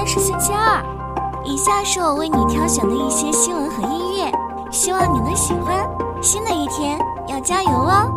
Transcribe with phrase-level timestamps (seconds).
[0.00, 0.82] 天是星期二，
[1.44, 4.32] 以下是我为你挑选的一些新闻和音乐，
[4.72, 5.86] 希望你能喜欢。
[6.22, 8.10] 新的一天要加油哦！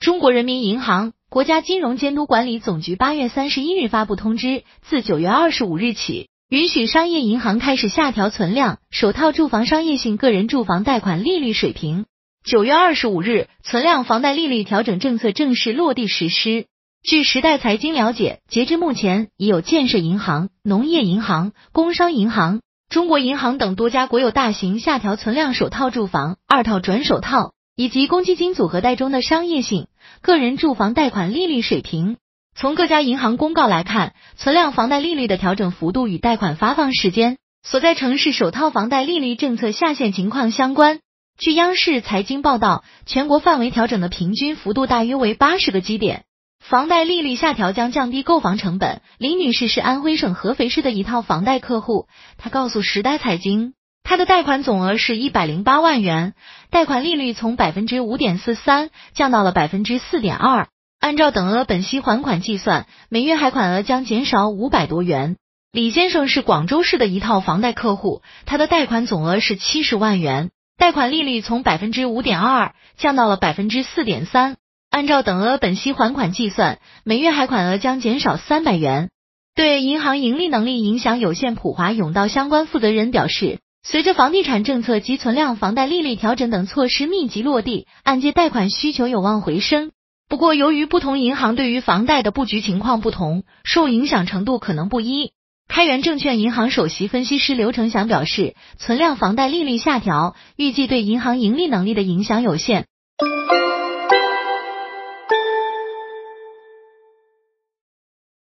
[0.00, 12.06] 中国人民银行、国家金融监督管理总局八月三十一日发布通知，自九月二十五日起，允许商业银行开始下调存量首套住房商业性个人住房贷款利率水平。
[12.44, 16.66] 九月二十五日，存量房贷利率调整政策正式落地实施。
[17.02, 29.86] 据时代财经了解，截至目前，已有建设银行、农业银行、工商银行、中国银行等多家国有大型下调存量首套住房、二套转首套以及公积金组合贷中的商业性
[30.20, 32.18] 个人住房贷款利率水平。
[32.54, 41.00] 从各家银行公告来看，存量房贷利率的调整幅度与贷款发放时间、所在城市首套房贷利率政策下限情况相关。
[41.36, 46.22] 据央视财经报道，全国范围调整的平均幅度大约为八十个基点，
[46.60, 49.02] 房贷利率下调将降低购房成本。
[49.18, 52.06] 李女士是安徽省合肥市的一套房贷客户，
[52.38, 56.34] 她告诉时代财经，她的贷款总额是一百零八万元，
[56.70, 60.68] 贷款利率从百分之五点四三降到了百分之四点二，
[61.00, 65.36] 按照等额本息还款计算，每月还款额将减少五百多元。
[65.72, 70.50] 李先生是广州市的一套房贷客户，他的贷款总额是七十万元。
[70.76, 74.56] 贷款利率从百分之五点二降到了百分之四点三，
[74.90, 79.10] 按照等额本息还款计算，每月还款额将减少三百元。
[79.54, 89.92] 对银行盈利能力影响有限普华永道相关负责人表示，随着房地产政策及存量房贷利率调整等措施密集落地，按揭贷款需求有望回升。
[90.28, 95.32] 不过，由于不同银行对于房贷的布局情况不同，受影响程度可能不一。
[95.68, 102.86] 开源证券银行首席分析师刘成祥表示，存量房贷利率下调，预计对银行盈利能力的影响有限。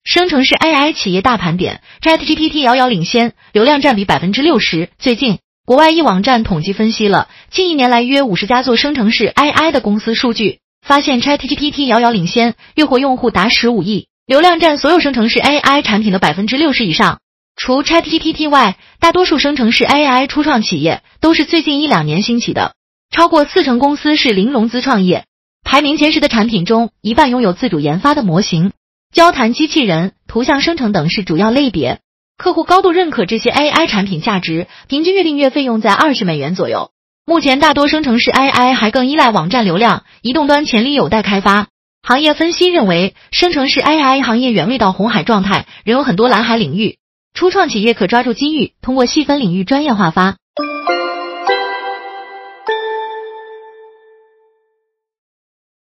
[0.04, 4.88] 生成式 AI 企业大盘点，ChatGPT 遥遥领先，流量占比百分之六十。
[4.98, 14.08] 最近，国外一网站统计分析了近一年来约五十家做生成式 AI 的公司数据，发现 ChatGPT 遥遥领先，月活用户达十五亿。
[14.28, 17.18] 流量占所有生成式 AI 产品的百分之六十以上。
[17.56, 22.74] 除 ChatGPT 外，大多数生成式 AI 初创企业都是最近一两年兴起的，
[23.10, 25.24] 超过四成公司是零融资创业。
[25.64, 28.72] 排名前十的产品中，一半拥有自主研发的模型、
[29.14, 32.00] 交谈机器人、图像生成等是主要类别。
[32.36, 36.90] 客户高度认可这些 AI 产品价值，平均月订阅费用在二十美元左右。
[37.24, 41.68] 目前，大多生成式 AI 还更依赖网站流量，移动端潜力有待开发。
[42.02, 46.96] 行业分析认为，生成式 AI 行业远未到红海状态，仍有很多蓝海领域。
[47.34, 50.36] 初创企业可抓住机遇，通过细分领域专业化发。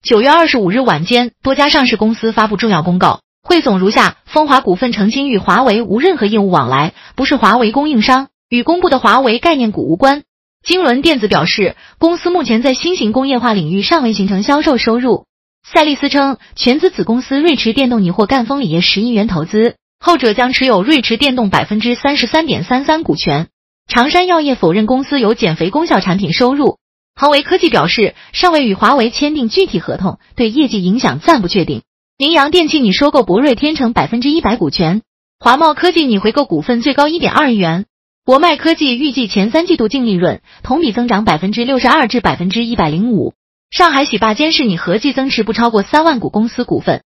[0.03, 10.23] 九月二十五日晚间，多家上市公司发布重要公告，汇总如下：风华股份澄清与华为无任何业务往来，不是华为供应商，与公布的华为概念股无关。
[10.63, 15.25] 金轮电子表示，公司目前在新型工业化领域尚未形成销售收入。
[15.63, 23.49] 赛利斯称，全资子公司瑞驰电动拟获赣锋锂业十亿元投资，后者将持有瑞驰电动百分之三十三点三三股权。
[23.87, 26.79] 长山药业否认公司有减肥功效产品收入。
[27.15, 31.83] 恒维科技表示，尚未与华为签订具体合同，对业绩影响暂不确定。
[32.19, 35.03] 明阳电器拟收购博瑞天成百分之一百股权。
[35.39, 37.87] 华茂科技拟回购股份最高一点二亿元。
[38.25, 43.35] 博迈科技预计前三季度净利润同比增长百分之六十二至百分之一百零五。
[43.71, 47.05] 上海喜坝监视你合计增持不超过三万股公司股份。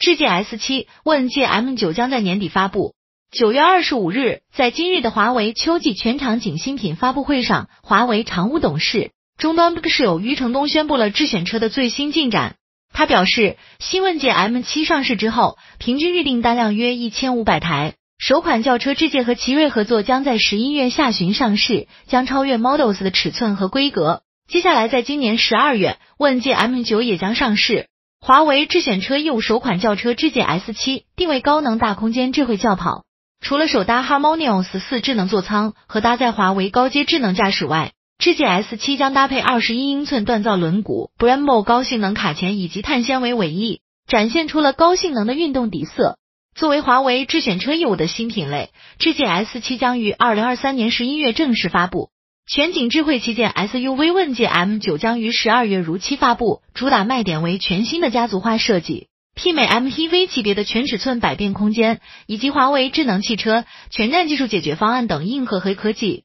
[0.00, 2.94] 智界 S 七问界 M 九将在年底发布。
[3.30, 12.56] 九月二十五日，在今日的华为秋季全场景新品发布会上，华为常务董事、终端部室友余承东宣布了智选车的最新进展。
[12.92, 17.94] 他表示，新问界 M 七上市之后，平均预订单量约一千五百台。
[18.26, 24.22] 首款轿车智界和奇瑞合作将在十一月下旬上市，将超越 Models 的尺寸和规格。
[24.48, 27.88] 接下来，在今年十二月，问界 M9 也将上市。
[28.22, 33.04] 华为智选车业务首款轿车智界 S7 定位高能大空间智慧轿跑，
[33.42, 46.16] 除了首搭 Harmonious 四智能座舱和搭载华为高阶智能驾驶外，智界 S7 将搭配二十一英寸锻造轮毂、Brembo 高性能卡钳以及碳纤维尾翼，展现出了高性能的运动底色。
[46.54, 48.70] 作为华为智选车业务的新品类，
[49.00, 52.10] 智界 S7 将于二零二三年十一月正式发布。
[52.46, 66.22] 全景智慧旗舰 SUV 问界 M9 将于十二月如期发布，主打卖点为全新的家族化设计，媲美 MPV 级别的全尺寸百变空间，以及华为智能汽车全站技术解决方案等硬核黑科技。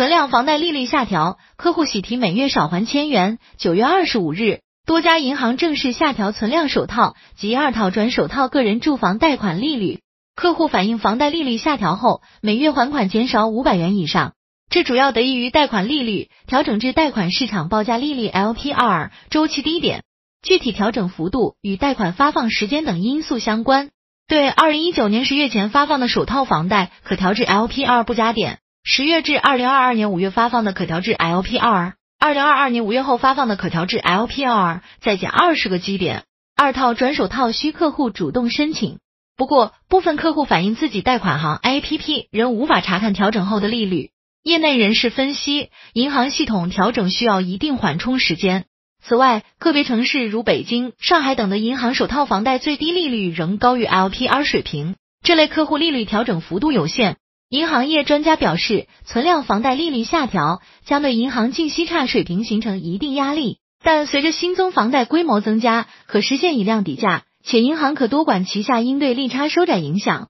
[0.00, 3.38] 存量房贷利率下调，客户喜提每月少还千元。
[3.58, 10.00] 九月二十五日，多家银行正式下调存量首套及二套转首套个人住房贷款利率。
[10.34, 14.32] 客户反映房贷利率下调后，每月还款减少五百元以上，
[14.70, 20.04] 这主要得益于贷款利率调整至贷款市场报价利率 LPR 周期低点，
[20.40, 23.90] 具体调整幅度与贷款发放时间等因素相关。
[24.26, 28.60] 对二零一九年十月前发放的首套房贷，可调至 LPR 不加点。
[28.82, 36.24] 十月至二零二二年五月发放的可调至 LPR，二零二二年五月后发放的可调至 LPR，再减二十个基点。
[36.56, 38.98] 二套转手套需客户主动申请，
[39.36, 44.10] 不过部分客户反映自己贷款行 APP 仍无法查看调整后的利率。
[44.42, 48.64] 业内人士分析，银行系统调整需要一定缓冲时间。
[49.02, 57.18] 此外，个别城市如北京、上海等的银行首套房贷最低利率仍高于 LPR 水平，这类客户利率调整幅度有限。
[57.50, 70.28] 银行业专家表示，存量房贷利率下调将对银行净息差水平形成一定压力，但随着新增房贷规模增加，可实现以量抵价，且银行可多管齐下，应对利差收窄影响。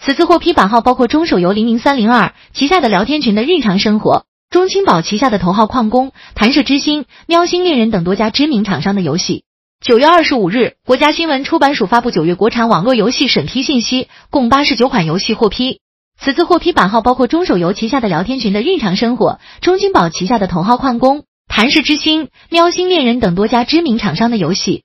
[0.00, 9.42] 此次获批版号包括中手游零零三零二旗下的聊天群的日常生活，中青宝旗下的头号矿工、弹射之星、喵星猎人等多家知名厂商的游戏。
[9.80, 15.80] 九月二十五日，国家新闻出版署发布九月国产网络游戏审批信息，共八十九款游戏获批。
[16.20, 24.82] 此次获批版号包括中手游旗下的聊天群的日常生活、中金宝旗下的头号矿工、弹射之星、喵星恋人等多家知名厂商的游戏。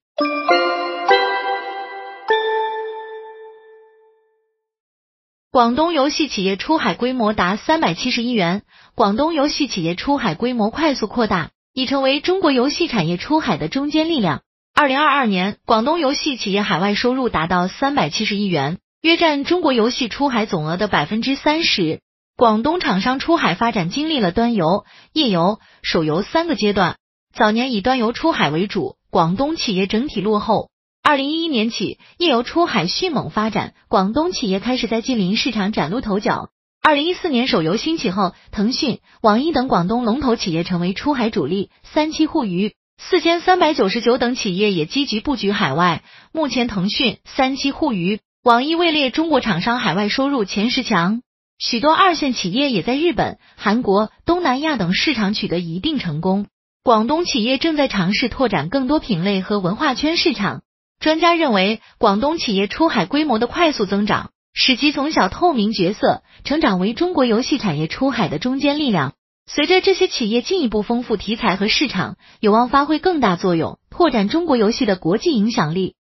[5.49, 8.61] 广东游戏企业出海规模达三百七十亿元，
[8.93, 14.41] 广东游戏企业出海规模快速扩大，已成为中国游戏产业出海的中坚力量。
[14.75, 22.01] 二零二二年，广东游戏企业海外收入达到三百七十亿元，约占中国游戏出海总额的百分之三十。
[22.35, 26.97] 广东厂商出海发展经历了端游、页游、手游三个阶段。
[27.35, 30.71] 早年以端游出海为主，广东企业整体落后。
[31.03, 36.49] 二零一一年起，页游出海迅猛发展，广东企业开始在近邻市场崭露头角。
[36.81, 42.73] 二零一四年手游兴起后，腾讯、网易等广东龙头企业成为出海主力，三七互娱。
[42.97, 46.03] 四千三百九十九等企业也积极布局海外。
[46.31, 51.21] 目前，腾讯、三七互娱、网易位列中国厂商海外收入前十强。
[51.59, 56.47] 许多二线企业也在日本、韩国、东南亚等市场取得一定成功。
[56.83, 60.61] 广东企业正在尝试拓展更多品类和文化圈市场。
[60.99, 69.13] 专家认为，广东企业出海规模的快速增长，使其从小透明角色成长为中国游戏产业出海的中坚力量。
[69.45, 75.95] 随着这些企业进一步丰富题材和市场，有望发挥更大作用，拓展中国游戏的国际影响力。